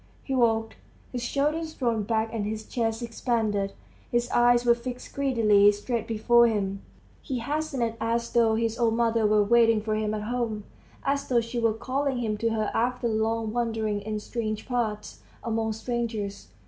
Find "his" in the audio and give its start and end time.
1.11-1.21, 2.43-2.65, 4.11-4.31, 8.55-8.79